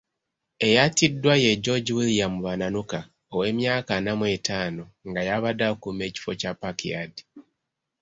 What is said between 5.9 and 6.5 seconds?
ekifo